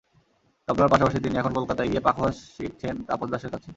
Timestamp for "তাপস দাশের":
3.07-3.51